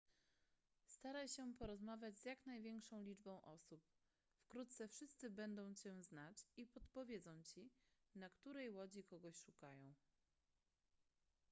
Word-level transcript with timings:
staraj 0.85 1.27
się 1.27 1.53
porozmawiać 1.53 2.17
z 2.19 2.25
jak 2.25 2.45
największą 2.45 3.03
liczbą 3.03 3.41
osób 3.41 3.81
wkrótce 4.39 4.87
wszyscy 4.87 5.29
będą 5.29 5.73
cię 5.75 6.01
znać 6.03 6.37
i 6.57 6.67
podpowiedzą 6.67 7.43
ci 7.43 7.69
na 8.15 8.29
której 8.29 8.69
łodzi 8.69 9.03
kogoś 9.03 9.35
szukają 9.45 9.93